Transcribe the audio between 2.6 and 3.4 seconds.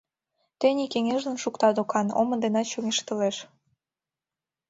чоҥештылеш.